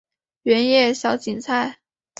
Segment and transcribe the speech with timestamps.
[0.41, 1.77] 圆叶小堇菜